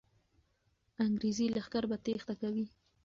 انګریزي 1.05 1.45
لښکر 1.55 1.83
به 1.89 1.97
تېښته 2.05 2.33
کوي. 2.41 2.65